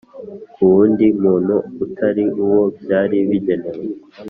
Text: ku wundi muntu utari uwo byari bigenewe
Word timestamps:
ku 0.53 0.61
wundi 0.73 1.05
muntu 1.23 1.55
utari 1.85 2.23
uwo 2.43 2.61
byari 2.81 3.17
bigenewe 3.29 3.83